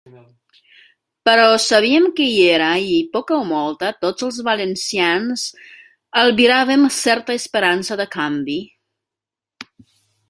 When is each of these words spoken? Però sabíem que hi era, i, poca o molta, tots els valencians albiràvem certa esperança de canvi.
Però 1.29 1.43
sabíem 1.65 2.07
que 2.19 2.25
hi 2.29 2.39
era, 2.53 2.69
i, 2.85 2.95
poca 3.17 3.37
o 3.37 3.43
molta, 3.49 3.91
tots 4.05 4.27
els 4.29 4.39
valencians 4.49 5.45
albiràvem 6.23 6.89
certa 6.99 7.37
esperança 7.43 7.99
de 8.03 8.09
canvi. 8.19 8.61